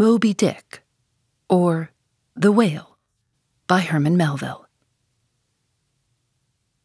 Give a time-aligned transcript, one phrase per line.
[0.00, 0.82] Moby Dick,
[1.46, 1.90] or
[2.34, 2.96] The Whale
[3.66, 4.66] by Herman Melville.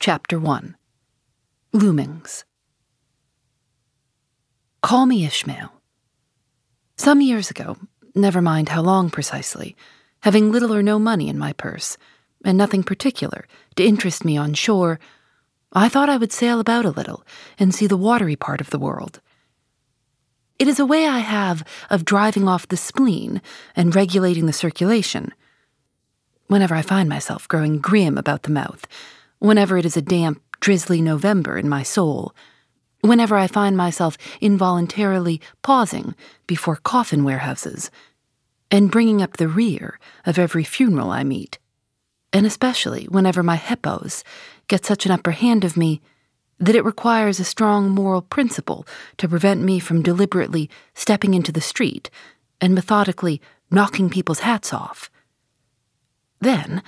[0.02, 0.76] Chapter 1
[1.73, 2.43] Loomings.
[4.81, 5.71] Call me Ishmael.
[6.97, 7.78] Some years ago,
[8.13, 9.78] never mind how long precisely,
[10.24, 11.97] having little or no money in my purse,
[12.44, 13.47] and nothing particular
[13.78, 15.00] to interest me on shore,
[15.72, 17.26] I thought I would sail about a little
[17.58, 19.22] and see the watery part of the world.
[20.58, 23.41] It is a way I have of driving off the spleen
[23.76, 25.34] and regulating the circulation.
[26.48, 28.88] Whenever I find myself growing grim about the mouth,
[29.40, 32.34] whenever it is a damp, drizzly November in my soul,
[33.02, 36.16] whenever I find myself involuntarily pausing
[36.48, 37.92] before coffin warehouses
[38.72, 41.59] and bringing up the rear of every funeral I meet,
[42.31, 44.23] and especially whenever my hypos
[44.67, 46.02] get such an upper hand of me
[46.59, 48.88] that it requires a strong moral principle
[49.18, 52.09] to prevent me from deliberately stepping into the street
[52.62, 55.09] and methodically knocking people's hats off.
[56.39, 56.81] Then,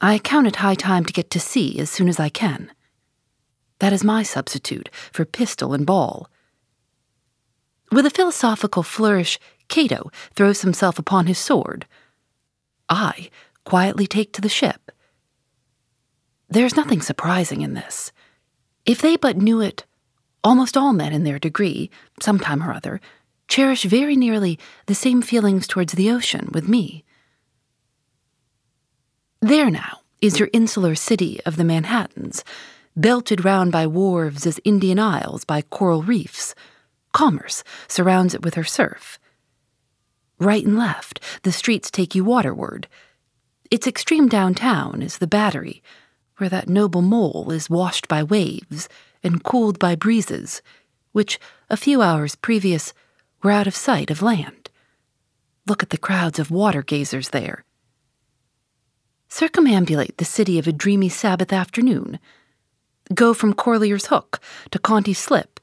[0.00, 2.72] I count it high time to get to sea as soon as I can.
[3.78, 6.28] That is my substitute for pistol and ball.
[7.90, 11.86] With a philosophical flourish, Cato throws himself upon his sword.
[12.88, 13.30] I
[13.64, 14.92] quietly take to the ship.
[16.48, 18.12] There's nothing surprising in this.
[18.90, 19.84] If they but knew it,
[20.42, 23.00] almost all men in their degree, sometime or other,
[23.46, 27.04] cherish very nearly the same feelings towards the ocean with me.
[29.40, 32.42] There now is your insular city of the Manhattans,
[32.96, 36.56] belted round by wharves as Indian isles by coral reefs.
[37.12, 39.20] Commerce surrounds it with her surf.
[40.40, 42.88] Right and left, the streets take you waterward.
[43.70, 45.80] Its extreme downtown is the Battery,
[46.40, 48.88] where that noble mole is washed by waves
[49.22, 50.62] and cooled by breezes,
[51.12, 51.38] which,
[51.68, 52.94] a few hours previous,
[53.42, 54.70] were out of sight of land.
[55.66, 57.64] Look at the crowds of water gazers there.
[59.28, 62.18] Circumambulate the city of a dreamy Sabbath afternoon.
[63.14, 64.40] Go from Corlears Hook
[64.72, 65.60] to Coenties Slip,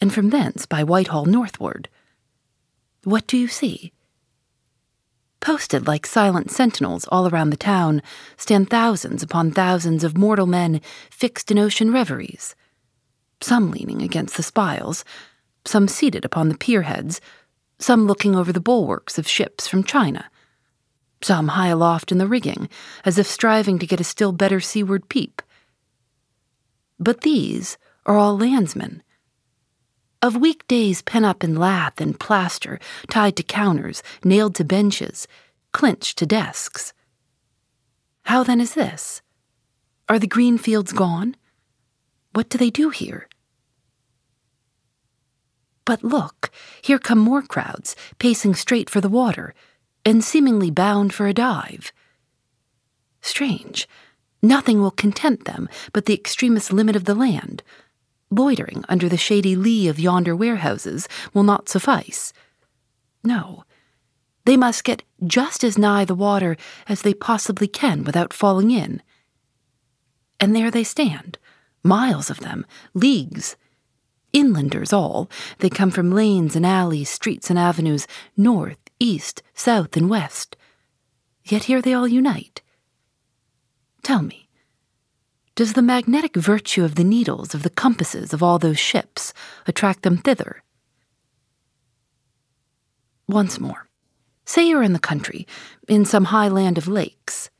[0.00, 1.88] and from thence by Whitehall northward.
[3.04, 3.93] What do you see?
[5.44, 8.00] Posted like silent sentinels all around the town
[8.38, 12.54] stand thousands upon thousands of mortal men fixed in ocean reveries,
[13.42, 15.04] some leaning against the spiles,
[15.66, 17.20] some seated upon the pierheads,
[17.78, 20.30] some looking over the bulwarks of ships from China,
[21.20, 22.66] some high aloft in the rigging,
[23.04, 25.42] as if striving to get a still better seaward peep.
[26.98, 29.02] But these are all landsmen.
[30.24, 32.80] Of weekdays pent up in lath and plaster,
[33.10, 35.28] tied to counters, nailed to benches,
[35.72, 36.94] clinched to desks.
[38.22, 39.20] How then is this?
[40.08, 41.36] Are the green fields gone?
[42.32, 43.28] What do they do here?
[45.84, 49.52] But look, here come more crowds, pacing straight for the water,
[50.06, 51.92] and seemingly bound for a dive.
[53.20, 53.86] Strange,
[54.40, 57.62] nothing will content them but the extremest limit of the land
[58.36, 62.32] Loitering under the shady lee of yonder warehouses will not suffice.
[63.22, 63.62] No,
[64.44, 66.56] they must get just as nigh the water
[66.88, 69.02] as they possibly can without falling in.
[70.40, 71.38] And there they stand,
[71.84, 73.56] miles of them, leagues.
[74.32, 75.30] Inlanders all,
[75.60, 80.56] they come from lanes and alleys, streets and avenues, north, east, south, and west.
[81.44, 82.62] Yet here they all unite.
[84.02, 84.43] Tell me,
[85.54, 89.32] does the magnetic virtue of the needles of the compasses of all those ships
[89.66, 90.62] attract them thither?
[93.28, 93.88] Once more,
[94.44, 95.46] say you're in the country,
[95.88, 97.50] in some high land of lakes.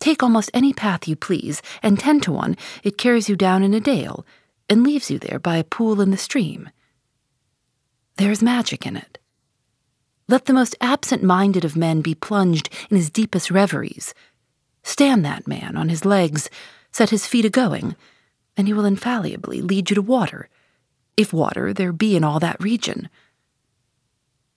[0.00, 3.74] Take almost any path you please, and ten to one it carries you down in
[3.74, 4.26] a dale
[4.68, 6.70] and leaves you there by a pool in the stream.
[8.16, 9.18] There is magic in it.
[10.26, 14.14] Let the most absent minded of men be plunged in his deepest reveries.
[14.82, 16.48] Stand that man on his legs
[16.94, 17.96] set his feet a going,
[18.56, 20.48] and he will infallibly lead you to water,
[21.16, 23.08] if water there be in all that region.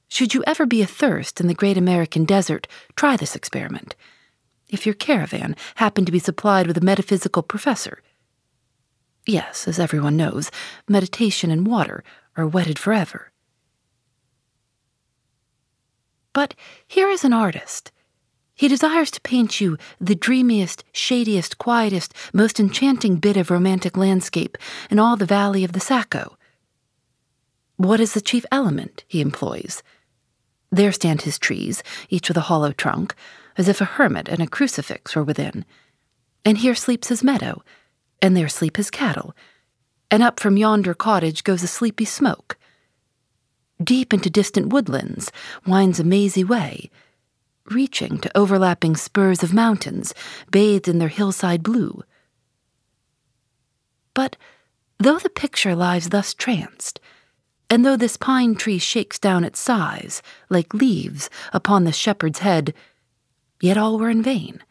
[0.08, 3.96] Should you ever be athirst in the great American desert, try this experiment.
[4.70, 8.04] If your caravan happen to be supplied with a metaphysical professor.
[9.26, 10.52] Yes, as everyone knows,
[10.88, 12.04] meditation and water
[12.36, 13.32] are wedded forever.
[16.34, 16.54] But
[16.88, 17.92] here is an artist
[18.58, 24.58] he desires to paint you the dreamiest, shadiest, quietest, most enchanting bit of romantic landscape
[24.90, 26.36] in all the valley of the Saco.
[27.78, 29.84] What is the chief element he employs?
[30.72, 33.14] There stand his trees, each with a hollow trunk,
[33.58, 35.64] as if a hermit and a crucifix were within.
[36.44, 37.62] And here sleeps his meadow,
[38.22, 39.36] and there sleep his cattle,
[40.10, 42.58] and up from yonder cottage goes a sleepy smoke.
[43.84, 45.32] deep into distant woodlands,
[45.66, 46.90] winds a mazy way,
[47.72, 50.14] reaching to overlapping spurs of mountains
[50.52, 52.04] bathed in their hillside blue.
[54.14, 54.36] But
[54.98, 57.00] though the picture lies thus tranced,
[57.70, 62.74] and though this pine tree shakes down its sighs, like leaves, upon the shepherd's head,
[63.62, 64.64] yet all were in vain,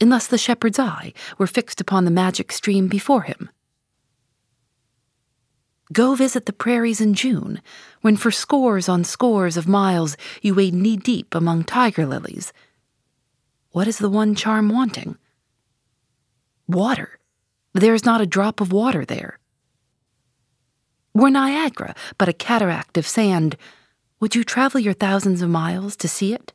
[0.00, 3.50] unless the shepherd's eye were fixed upon the magic stream before him.
[5.94, 7.62] Go visit the prairies in June,
[8.00, 12.52] when for scores on scores of miles you wade knee deep among tiger lilies.
[13.70, 15.16] What is the one charm wanting?
[16.66, 17.20] Water.
[17.74, 19.38] There is not a drop of water there.
[21.14, 23.56] Were Niagara but a cataract of sand,
[24.18, 26.52] would you travel your thousands of miles to see it?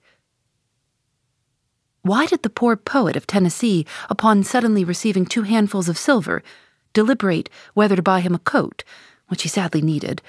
[2.02, 6.44] Why did the poor poet of Tennessee, upon suddenly receiving two handfuls of silver,
[6.92, 8.84] deliberate whether to buy him a coat,
[9.30, 10.22] which he sadly needed,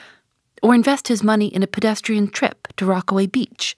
[0.63, 3.77] or invest his money in a pedestrian trip to Rockaway Beach?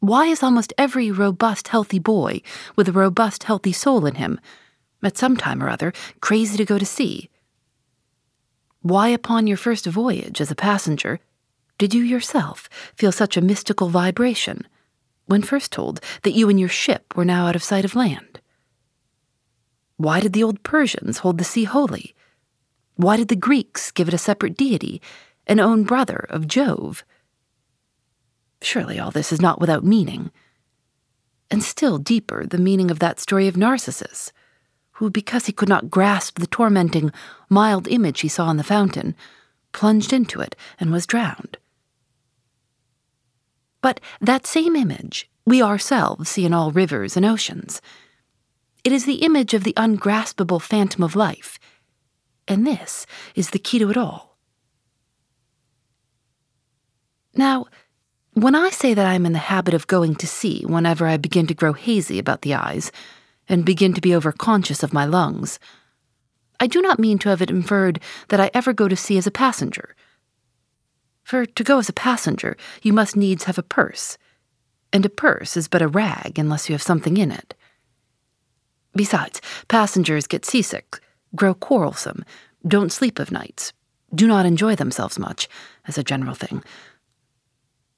[0.00, 2.42] Why is almost every robust, healthy boy
[2.76, 4.40] with a robust, healthy soul in him,
[5.02, 7.28] at some time or other, crazy to go to sea?
[8.80, 11.18] Why, upon your first voyage as a passenger,
[11.78, 14.66] did you yourself feel such a mystical vibration
[15.26, 18.40] when first told that you and your ship were now out of sight of land?
[19.96, 22.14] Why did the old Persians hold the sea holy?
[22.98, 25.00] Why did the Greeks give it a separate deity,
[25.46, 27.02] an own brother of Jove?
[28.60, 30.30] Surely all this is not without meaning.
[31.50, 34.32] And still deeper, the meaning of that story of Narcissus
[34.98, 37.12] who, because he could not grasp the tormenting,
[37.48, 39.14] mild image he saw in the fountain,
[39.72, 41.56] plunged into it and was drowned.
[43.80, 47.80] But that same image we ourselves see in all rivers and oceans.
[48.82, 51.60] It is the image of the ungraspable phantom of life,
[52.48, 54.36] and this is the key to it all.
[57.34, 57.66] Now,
[58.32, 61.16] when I say that I am in the habit of going to sea whenever I
[61.16, 62.90] begin to grow hazy about the eyes,
[63.48, 65.58] and begin to be overconscious of my lungs.
[66.60, 69.26] I do not mean to have it inferred that I ever go to sea as
[69.26, 69.94] a passenger.
[71.22, 74.18] For to go as a passenger, you must needs have a purse,
[74.92, 77.54] and a purse is but a rag unless you have something in it.
[78.94, 81.00] Besides, passengers get seasick,
[81.34, 82.24] grow quarrelsome,
[82.66, 83.72] don't sleep of nights,
[84.14, 85.48] do not enjoy themselves much,
[85.86, 86.62] as a general thing.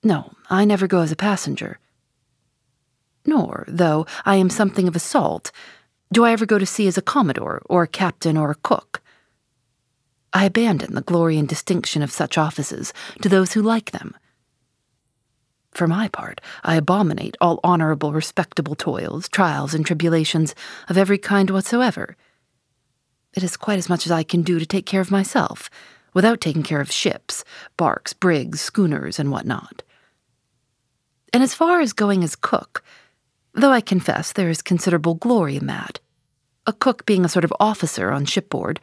[0.02, 1.78] No, I never go as a passenger.
[3.26, 5.52] Nor, though I am something of a salt,
[6.12, 9.00] do I ever go to sea as a commodore, or a captain, or a cook.
[10.32, 12.92] I abandon the glory and distinction of such offices
[13.22, 14.16] to those who like them.
[15.72, 20.54] For my part, I abominate all honorable, respectable toils, trials, and tribulations
[20.88, 22.16] of every kind whatsoever.
[23.34, 25.70] It is quite as much as I can do to take care of myself,
[26.14, 27.44] without taking care of ships,
[27.76, 29.82] barks, brigs, schooners, and what not.
[31.32, 32.82] And as far as going as cook,
[33.54, 36.00] though I confess there is considerable glory in that.
[36.66, 38.80] A cook being a sort of officer on shipboard,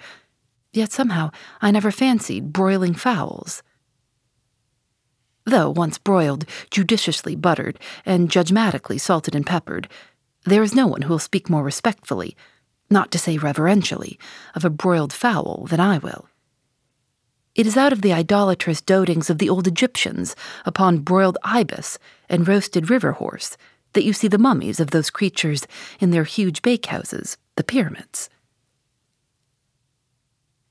[0.71, 3.63] yet somehow I never fancied broiling fowls.
[5.45, 9.89] Though once broiled, judiciously buttered, and judgmatically salted and peppered,
[10.45, 12.35] there is no one who will speak more respectfully,
[12.89, 14.19] not to say reverentially,
[14.55, 16.29] of a broiled fowl than I will.
[17.55, 20.35] It is out of the idolatrous dotings of the old Egyptians
[20.65, 21.97] upon broiled ibis
[22.29, 23.57] and roasted river horse
[23.93, 25.65] that you see the mummies of those creatures
[25.99, 28.29] in their huge bakehouses, the pyramids.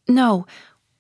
[0.09, 0.47] No,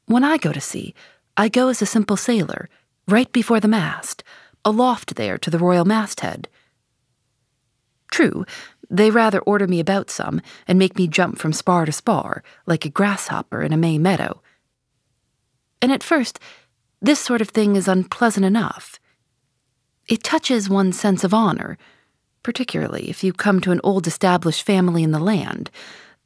[0.06, 0.92] when I go to sea,
[1.36, 2.68] I go as a simple sailor,
[3.06, 4.24] right before the mast,
[4.64, 6.48] aloft there to the royal masthead.
[8.10, 8.44] True,
[8.90, 12.84] they rather order me about some and make me jump from spar to spar, like
[12.84, 14.42] a grasshopper in a May meadow.
[15.82, 16.38] And at first,
[17.00, 18.98] this sort of thing is unpleasant enough.
[20.08, 21.78] It touches one's sense of honor
[22.46, 25.68] particularly if you come to an old established family in the land,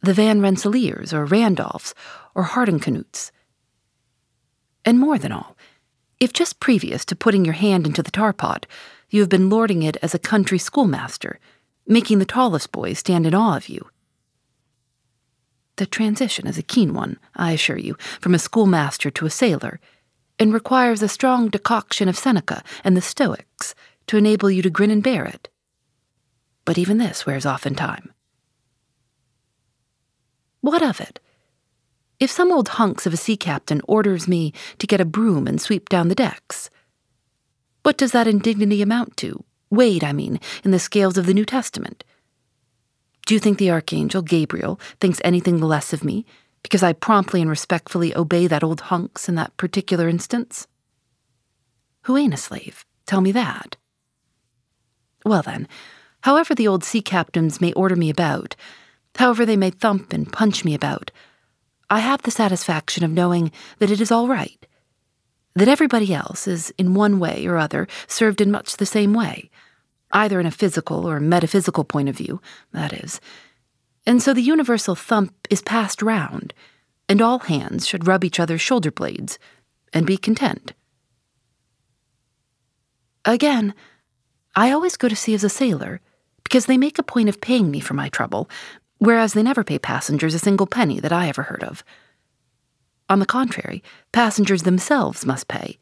[0.02, 1.94] the Van Rensselaers or Randolphs
[2.34, 3.30] or Hardicanutes.
[4.84, 5.56] And more than all,
[6.20, 8.66] if just previous to putting your hand into the tar pot,
[9.08, 11.40] you have been lording it as a country schoolmaster,
[11.90, 13.90] making the tallest boys stand in awe of you.
[15.76, 19.80] The transition is a keen one, I assure you, from a schoolmaster to a sailor,
[20.38, 23.74] and requires a strong decoction of Seneca and the Stoics
[24.06, 25.50] to enable you to grin and bear it
[26.70, 28.12] but even this wears off in time.
[30.60, 31.18] What of it?
[32.20, 35.60] If some old hunks of a sea captain orders me to get a broom and
[35.60, 36.70] sweep down the decks,
[37.82, 39.42] what does that indignity amount to?
[39.70, 42.04] Weighed, I mean, in the scales of the New Testament.
[43.26, 46.26] Do you think the archangel Gabriel thinks anything less of me
[46.62, 50.66] because I promptly and respectfully obey that old hunks in that particular instance?
[52.02, 52.84] Who ain't a slave?
[53.06, 53.76] Tell me that.
[55.24, 55.68] Well, then,
[56.22, 58.56] however the old sea captains may order me about,
[59.16, 61.10] however they may thump and punch me about,
[61.88, 64.66] I have the satisfaction of knowing that it is all right,
[65.54, 69.49] that everybody else is, in one way or other, served in much the same way,
[70.12, 72.40] either in a physical or metaphysical point of view,
[72.72, 73.20] that is.
[74.06, 76.54] And so the universal thump is passed round,
[77.08, 79.38] and all hands should rub each other's shoulder blades
[79.92, 80.72] and be content.
[83.24, 83.74] Again,
[84.56, 86.00] I always go to sea as a sailor
[86.42, 88.48] because they make a point of paying me for my trouble,
[88.98, 91.84] whereas they never pay passengers a single penny that I ever heard of.
[93.08, 95.78] On the contrary, passengers themselves must pay.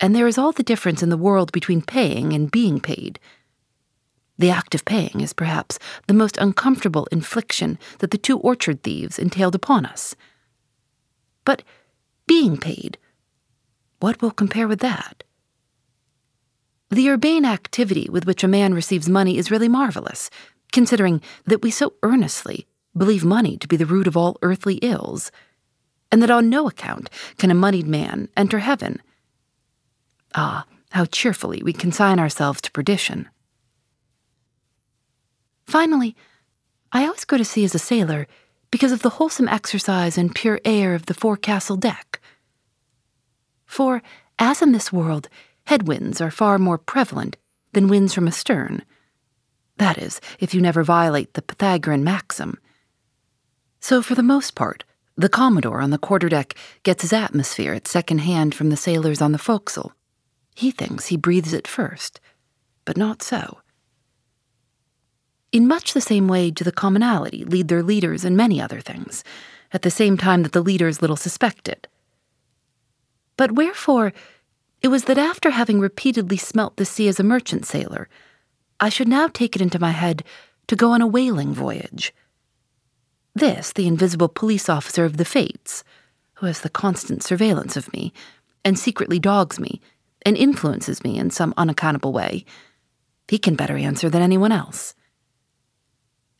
[0.00, 3.18] And there is all the difference in the world between paying and being paid.
[4.38, 9.18] The act of paying is perhaps the most uncomfortable infliction that the two orchard thieves
[9.18, 10.14] entailed upon us.
[11.44, 11.64] But
[12.26, 12.98] being paid,
[13.98, 15.24] what will compare with that?
[16.90, 20.30] The urbane activity with which a man receives money is really marvelous,
[20.72, 25.32] considering that we so earnestly believe money to be the root of all earthly ills,
[26.10, 29.02] and that on no account can a moneyed man enter heaven.
[30.34, 33.28] Ah, how cheerfully we consign ourselves to perdition.
[35.66, 36.16] Finally,
[36.92, 38.26] I always go to sea as a sailor
[38.70, 42.20] because of the wholesome exercise and pure air of the forecastle deck.
[43.66, 44.02] For,
[44.38, 45.28] as in this world,
[45.66, 47.36] headwinds are far more prevalent
[47.72, 48.82] than winds from astern.
[49.76, 52.58] That is, if you never violate the Pythagorean maxim.
[53.80, 54.84] So, for the most part,
[55.16, 59.32] the Commodore on the quarterdeck gets his atmosphere at second hand from the sailors on
[59.32, 59.92] the forecastle.
[60.58, 62.20] He thinks he breathes it first,
[62.84, 63.58] but not so.
[65.52, 69.22] In much the same way do the commonalty lead their leaders in many other things,
[69.70, 71.86] at the same time that the leaders little suspect it.
[73.36, 74.12] But wherefore
[74.82, 78.08] it was that after having repeatedly smelt the sea as a merchant sailor,
[78.80, 80.24] I should now take it into my head
[80.66, 82.12] to go on a whaling voyage.
[83.32, 85.84] This, the invisible police officer of the Fates,
[86.34, 88.12] who has the constant surveillance of me,
[88.64, 89.80] and secretly dogs me,
[90.28, 92.44] and influences me in some unaccountable way,
[93.26, 94.94] he can better answer than anyone else.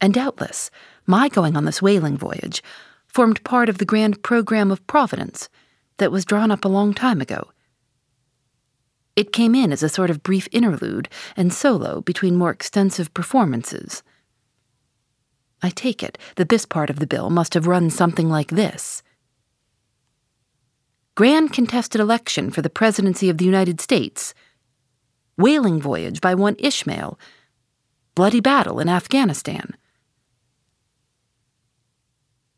[0.01, 0.71] And doubtless,
[1.07, 2.63] my going on this whaling voyage
[3.07, 5.49] formed part of the grand program of Providence
[5.97, 7.49] that was drawn up a long time ago
[9.19, 14.05] it came in as a sort of brief interlude and solo between more extensive performances.
[15.61, 19.03] I take it that this part of the bill must have run something like this
[21.19, 24.35] Grand contested election for the presidency of the United States,
[25.37, 27.19] whaling voyage by one Ishmael,
[28.15, 29.77] bloody battle in Afghanistan.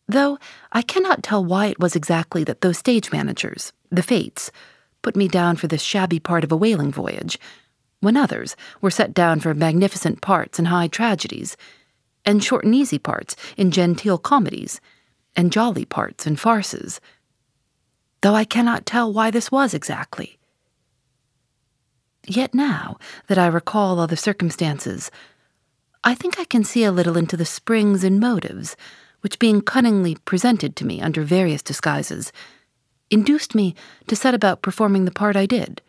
[0.07, 0.39] Though
[0.73, 4.51] I cannot tell why it was exactly that those stage managers, the Fates,
[5.01, 7.39] put me down for this shabby part of a whaling voyage,
[8.01, 11.57] when others were set down for magnificent parts in high tragedies,
[12.27, 14.83] and short and easy parts in genteel comedies,
[15.35, 17.01] and jolly parts in farces.
[18.23, 20.39] Though I cannot tell why this was exactly.
[22.27, 22.99] Yet now
[23.29, 25.11] that I recall all the circumstances,
[26.05, 28.77] I think I can see a little into the springs and motives
[29.21, 32.33] which, being cunningly presented to me under various disguises,
[33.11, 33.75] induced me
[34.07, 35.83] to set about performing the part I did,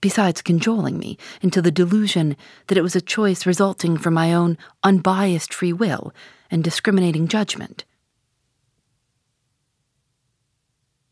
[0.00, 2.36] besides cajoling me into the delusion
[2.68, 6.14] that it was a choice resulting from my own unbiased free will
[6.50, 7.84] and discriminating judgment.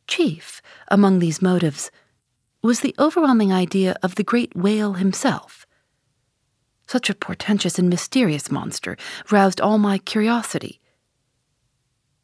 [0.09, 1.93] Chief among these motives
[2.63, 5.65] was the overwhelming idea of the great whale himself.
[6.89, 8.97] Such a portentous and mysterious monster
[9.31, 10.81] roused all my curiosity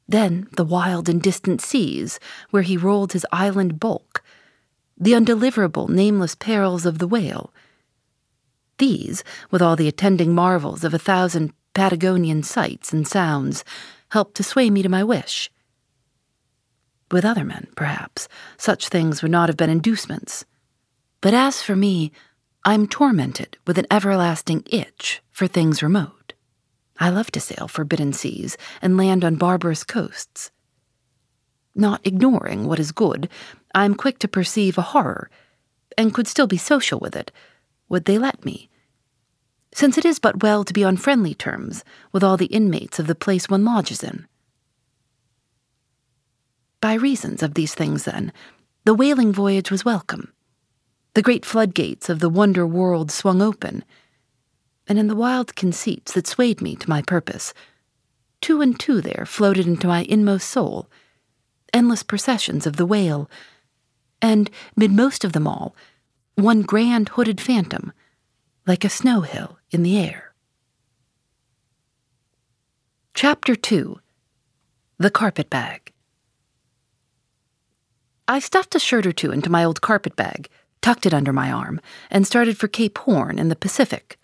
[0.09, 4.23] then the wild and distant seas, where he rolled his island bulk,
[4.99, 7.53] the undeliverable, nameless perils of the whale.
[8.79, 13.65] These, with all the attending marvels of a thousand Patagonian sights and sounds,
[14.11, 15.51] helped to sway me to my wish.
[17.15, 20.45] With other men, perhaps, such things would not have been inducements.
[21.21, 22.11] But as for me,
[22.65, 26.33] I'm tormented with an everlasting itch for things remote.
[26.99, 30.51] I love to sail forbidden seas and land on barbarous coasts.
[31.77, 33.29] Not ignoring what is good,
[33.77, 35.31] I am quick to perceive a horror,
[35.97, 37.31] and could still be social with it,
[37.89, 38.71] would they let me.
[39.73, 43.07] Since it is but well to be on friendly terms with all the inmates of
[43.07, 44.27] the place one lodges in.
[46.85, 48.31] By reasons of these things, then,
[48.85, 50.35] the whaling voyage was welcome.
[51.15, 53.87] The great floodgates of the wonder world swung open.
[54.87, 57.55] And in the wild conceits that swayed me to my purpose,
[58.43, 60.91] two and two there floated into my inmost soul,
[61.73, 63.31] endless processions of the whale,
[64.21, 65.75] and, mid most of them all,
[66.35, 67.95] one grand hooded phantom,
[68.67, 70.35] like a snow hill in the air.
[73.15, 74.01] Chapter 2
[74.99, 75.94] The Carpet Bag
[78.27, 80.49] I stuffed a shirt or two into my old carpet bag,
[80.81, 81.79] tucked it under my arm,
[82.11, 84.19] and started for Cape Horn in the Pacific.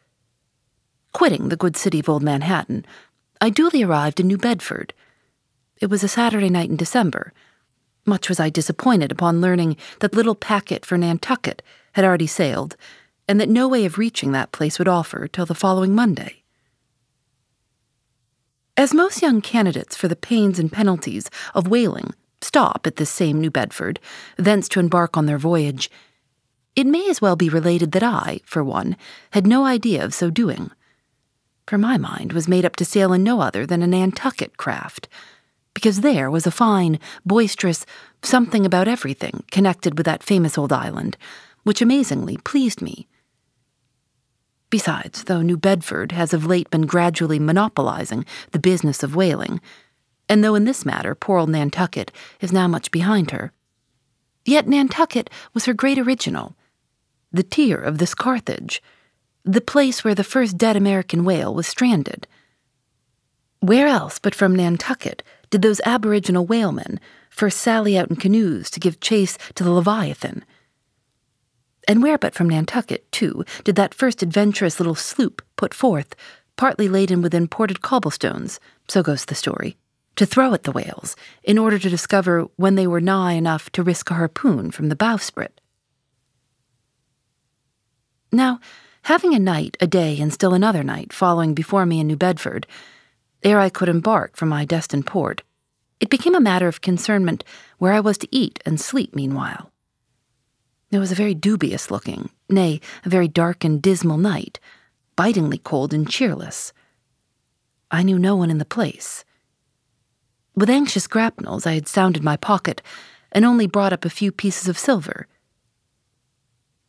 [1.12, 2.86] Quitting the good city of Old Manhattan,
[3.42, 4.94] I duly arrived in New Bedford.
[5.82, 7.34] It was a Saturday night in December.
[8.06, 12.76] Much was I disappointed upon learning that little packet for Nantucket had already sailed,
[13.28, 16.42] and that no way of reaching that place would offer till the following Monday.
[18.78, 23.40] As most young candidates for the pains and penalties of whaling stop at this same
[23.40, 24.00] New Bedford,
[24.36, 25.90] thence to embark on their voyage,
[26.76, 28.96] it may as well be related that I, for one,
[29.32, 30.70] had no idea of so doing
[31.70, 35.08] for my mind was made up to sail in no other than a Nantucket craft,
[35.72, 37.86] because there was a fine, boisterous
[38.24, 41.16] something about everything connected with that famous old island,
[41.62, 43.06] which amazingly pleased me.
[44.68, 49.60] Besides, though New Bedford has of late been gradually monopolizing the business of whaling,
[50.30, 52.10] and though in this matter poor old Nantucket
[52.40, 53.52] is now much behind her,
[54.46, 56.56] yet Nantucket was her great original,
[57.30, 58.82] the Tyre of this Carthage
[59.44, 62.26] the place where the first dead American whale was stranded.
[63.60, 68.80] Where else but from Nantucket did those aboriginal whalemen first sally out in canoes to
[68.80, 70.44] give chase to the Leviathan?
[71.88, 76.14] And where but from Nantucket, too, did that first adventurous little sloop put forth,
[76.56, 79.76] partly laden with imported cobblestones, so goes the story,
[80.16, 83.82] to throw at the whales, in order to discover when they were nigh enough to
[83.82, 85.60] risk a harpoon from the bowsprit?
[88.32, 88.60] Now,
[89.04, 92.66] Having a night, a day, and still another night following before me in New Bedford,
[93.42, 95.42] ere I could embark for my destined port,
[96.00, 97.44] it became a matter of concernment
[97.78, 99.70] where I was to eat and sleep meanwhile.
[100.90, 104.58] It was a very dubious looking, nay, a very dark and dismal night,
[105.16, 106.72] bitingly cold and cheerless.
[107.90, 109.24] I knew no one in the place.
[110.54, 112.82] With anxious grapnels, I had sounded my pocket
[113.32, 115.26] and only brought up a few pieces of silver.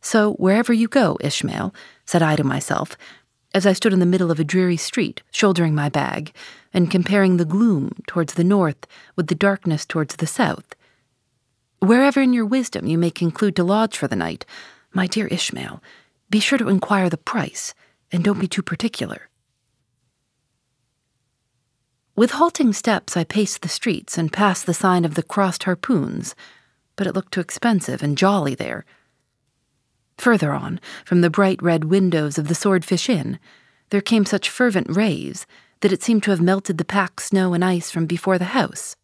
[0.01, 1.73] So, wherever you go, Ishmael,
[2.05, 2.97] said I to myself,
[3.53, 6.33] as I stood in the middle of a dreary street, shouldering my bag,
[6.73, 10.75] and comparing the gloom towards the north with the darkness towards the south.
[11.79, 14.45] Wherever in your wisdom you may conclude to lodge for the night,
[14.93, 15.83] my dear Ishmael,
[16.29, 17.73] be sure to inquire the price,
[18.11, 19.29] and don't be too particular.
[22.21, 26.35] With halting steps, I paced the streets and passed the sign of the crossed harpoons,
[26.95, 28.85] but it looked too expensive and jolly there
[30.19, 33.39] Further on, from the bright red windows of the Swordfish Inn,
[33.89, 35.47] there came such fervent rays
[35.79, 38.95] that it seemed to have melted the packed snow and ice from before the house.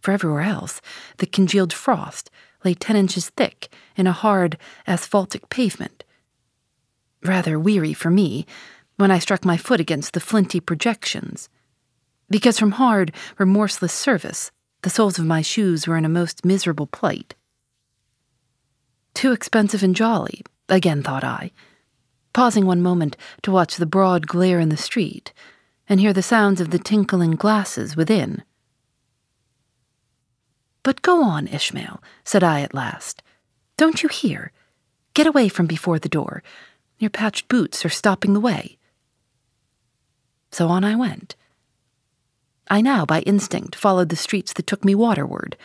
[0.00, 0.80] For everywhere else,
[1.18, 2.28] the congealed frost
[2.64, 6.02] lay ten inches thick in a hard, asphaltic pavement.
[7.22, 8.46] Rather weary for me
[8.96, 11.48] when I struck my foot against the flinty projections,
[12.30, 14.50] because from hard, remorseless service,
[14.82, 17.34] the soles of my shoes were in a most miserable plight.
[19.14, 21.50] Too expensive and jolly, again thought I,
[22.32, 25.32] pausing one moment to watch the broad glare in the street
[25.88, 28.42] and hear the sounds of the tinkling glasses within.
[30.82, 33.22] But go on, Ishmael, said I at last.
[33.76, 34.52] Don't you hear?
[35.14, 36.42] Get away from before the door.
[36.98, 38.78] Your patched boots are stopping the way.
[40.50, 41.36] So on I went.
[42.70, 45.56] I now, by instinct, followed the streets that took me waterward,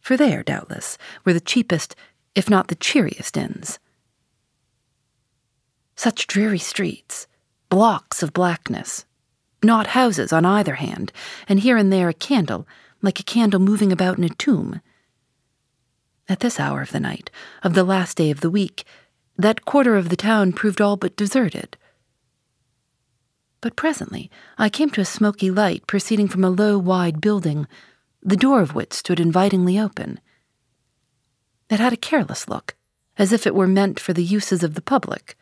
[0.00, 1.96] for there, doubtless, were the cheapest
[2.34, 3.78] if not the cheeriest inns.
[5.96, 7.26] Such dreary streets,
[7.68, 9.04] blocks of blackness,
[9.62, 11.12] not houses on either hand,
[11.48, 12.66] and here and there a candle,
[13.02, 14.80] like a candle moving about in a tomb.
[16.28, 17.30] At this hour of the night,
[17.62, 18.84] of the last day of the week,
[19.36, 21.76] that quarter of the town proved all but deserted.
[23.64, 27.66] But presently I came to a smoky light proceeding from a low, wide building,
[28.22, 30.20] the door of which stood invitingly open.
[31.70, 32.74] It had a careless look,
[33.16, 35.34] as if it were meant for the uses of the public.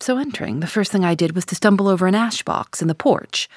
[0.00, 2.88] So entering, the first thing I did was to stumble over an ash box in
[2.88, 3.48] the porch.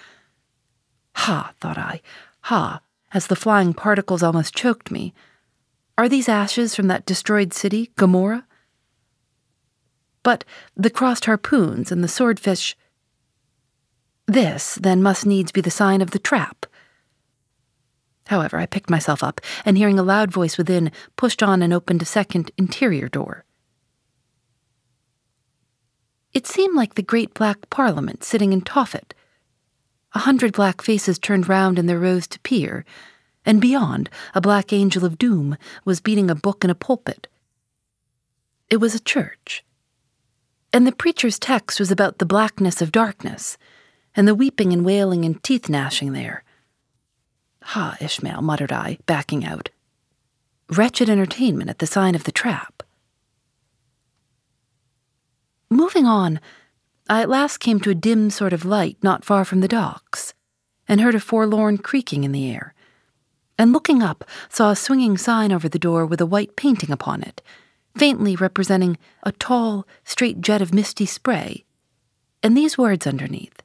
[1.15, 1.99] Ha, thought I,
[2.43, 2.79] ha,
[3.13, 5.13] as the flying particles almost choked me.
[5.97, 8.47] Are these ashes from that destroyed city, Gomorrah?
[10.23, 10.45] But
[10.77, 12.77] the crossed harpoons and the swordfish.
[14.27, 16.65] This, then, must needs be the sign of the trap.
[18.27, 22.01] However, I picked myself up, and hearing a loud voice within, pushed on and opened
[22.01, 23.45] a second interior door.
[26.33, 29.13] It seemed like the great black parliament sitting in Tophet.
[30.13, 32.83] A hundred black faces turned round in their rows to peer,
[33.45, 37.27] and beyond, a black angel of doom was beating a book in a pulpit.
[38.69, 39.63] It was a church.
[40.73, 43.57] And the preacher's text was about the blackness of darkness,
[44.15, 46.43] and the weeping and wailing and teeth gnashing there.
[47.63, 49.69] Ha, Ishmael, muttered I, backing out.
[50.69, 52.83] Wretched entertainment at the sign of the trap.
[55.69, 56.39] Moving on,
[57.09, 60.33] I at last came to a dim sort of light not far from the docks,
[60.87, 62.75] and heard a forlorn creaking in the air
[63.57, 67.21] and looking up, saw a swinging sign over the door with a white painting upon
[67.21, 67.41] it,
[67.97, 71.63] faintly representing a tall, straight jet of misty spray,
[72.43, 73.61] and these words underneath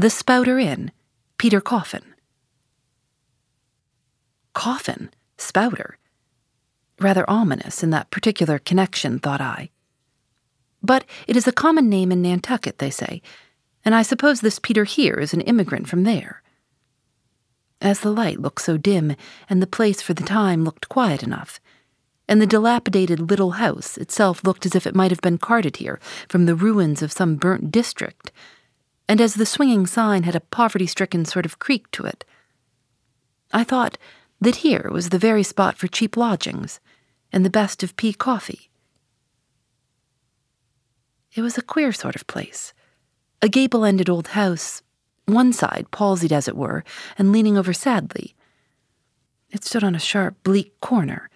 [0.00, 0.92] The Spouter Inn,
[1.36, 2.14] Peter Coffin.
[4.54, 5.10] Coffin?
[5.36, 5.98] Spouter?
[6.98, 9.68] Rather ominous in that particular connection, thought I.
[10.82, 13.20] But it is a common name in Nantucket, they say,
[13.84, 16.42] and I suppose this Peter here is an immigrant from there.
[17.82, 19.16] As the light looked so dim,
[19.50, 21.60] and the place for the time looked quiet enough,
[22.26, 26.00] and the dilapidated little house itself looked as if it might have been carted here
[26.26, 28.32] from the ruins of some burnt district,
[29.10, 32.24] and as the swinging sign had a poverty stricken sort of creak to it,
[33.52, 33.98] I thought
[34.40, 36.78] that here was the very spot for cheap lodgings
[37.32, 38.70] and the best of pea coffee.
[41.34, 42.72] It was a queer sort of place,
[43.42, 44.80] a gable ended old house
[45.26, 46.84] one side palsied as it were,
[47.18, 48.36] and leaning over sadly.
[49.50, 51.29] It stood on a sharp, bleak corner,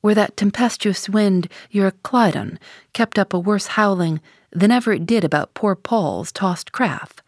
[0.00, 2.58] where that tempestuous wind, Euroclydon,
[2.92, 7.22] kept up a worse howling than ever it did about poor Paul's tossed craft.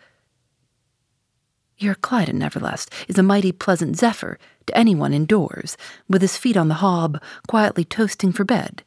[1.78, 5.76] Euroclydon, nevertheless, is a mighty pleasant zephyr to anyone indoors,
[6.08, 8.82] with his feet on the hob, quietly toasting for bed.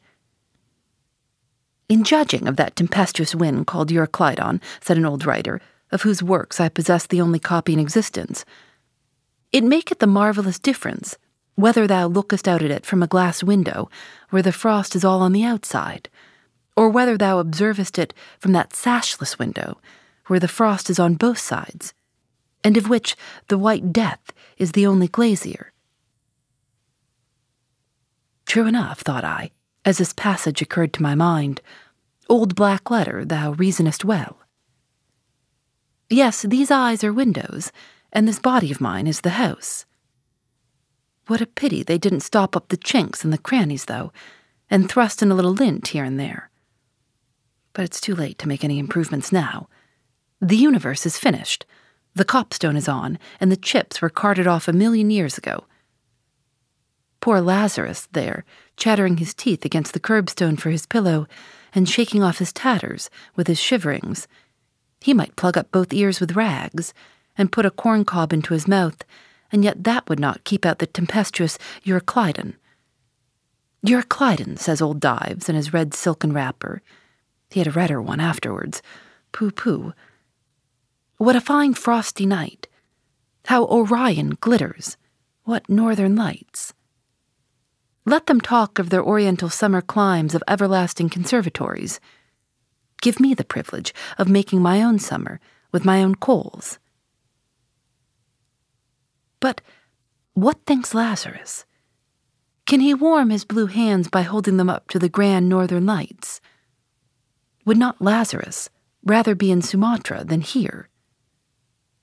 [1.88, 5.60] In judging of that tempestuous wind called Euroclydon, said an old writer,
[5.92, 8.44] of whose works I possess the only copy in existence.
[9.52, 11.16] It maketh the marvellous difference
[11.56, 13.90] whether thou lookest out at it from a glass window,
[14.30, 16.08] where the frost is all on the outside,
[16.76, 19.78] or whether thou observest it from that sashless window,
[20.26, 21.94] where the frost is on both sides,
[22.62, 23.16] and of which
[23.48, 25.72] the white death is the only glazier.
[28.44, 29.50] True enough, thought I,
[29.84, 31.60] as this passage occurred to my mind.
[32.28, 34.38] Old black letter, thou reasonest well.
[36.10, 37.72] Yes, these eyes are windows,
[38.12, 39.86] and this body of mine is the house.
[41.26, 44.12] What a pity they didn't stop up the chinks and the crannies, though,
[44.70, 46.50] and thrust in a little lint here and there.
[47.72, 49.68] But it's too late to make any improvements now.
[50.40, 51.66] The universe is finished.
[52.14, 55.64] The copstone is on, and the chips were carted off a million years ago.
[57.20, 58.44] Poor Lazarus, there,
[58.76, 61.26] chattering his teeth against the curbstone for his pillow,
[61.74, 64.26] and shaking off his tatters with his shiverings,
[65.00, 66.94] he might plug up both ears with rags
[67.36, 69.04] and put a corn cob into his mouth,
[69.56, 72.56] and yet that would not keep out the tempestuous Euroclydon.
[73.86, 76.82] Euroclydon, says old Dives in his red silken wrapper.
[77.48, 78.82] He had a redder one afterwards.
[79.32, 79.94] Pooh pooh.
[81.16, 82.68] What a fine frosty night!
[83.46, 84.98] How Orion glitters!
[85.44, 86.74] What northern lights!
[88.04, 91.98] Let them talk of their oriental summer climes of everlasting conservatories.
[93.00, 95.40] Give me the privilege of making my own summer
[95.72, 96.78] with my own coals.
[99.40, 99.60] But
[100.34, 101.64] what thinks Lazarus?
[102.66, 106.40] Can he warm his blue hands by holding them up to the grand northern lights?
[107.64, 108.68] Would not Lazarus
[109.04, 110.88] rather be in Sumatra than here?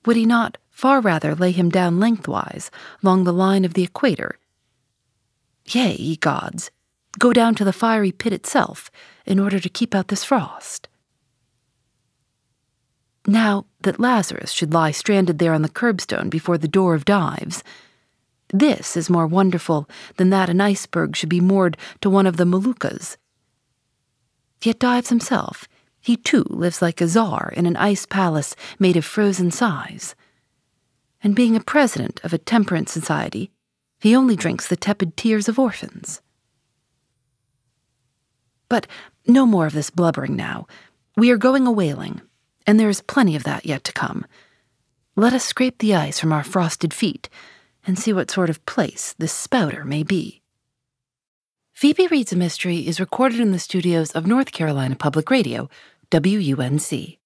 [0.06, 2.70] Would he not far rather lay him down lengthwise
[3.02, 4.38] along the line of the equator?
[5.66, 6.70] Yea, ye gods,
[7.18, 8.90] go down to the fiery pit itself
[9.24, 10.88] in order to keep out this frost.
[13.34, 17.64] Now that Lazarus should lie stranded there on the curbstone before the door of Dives,
[18.50, 22.44] this is more wonderful than that an iceberg should be moored to one of the
[22.44, 23.16] Moluccas.
[24.62, 25.66] Yet Dives himself,
[26.00, 30.14] he too lives like a czar in an ice palace made of frozen sighs.
[31.20, 33.50] And being a president of a temperance society,
[33.98, 36.20] he only drinks the tepid tears of orphans.
[38.68, 38.86] But
[39.26, 40.68] no more of this blubbering now.
[41.16, 42.20] We are going a whaling,
[42.66, 44.24] and there is plenty of that yet to come.
[45.16, 47.28] Let us scrape the ice from our frosted feet
[47.86, 50.42] and see what sort of place this spouter may be.
[51.72, 55.68] Phoebe Reads a Mystery is recorded in the studios of North Carolina Public Radio,
[56.10, 57.18] WUNC.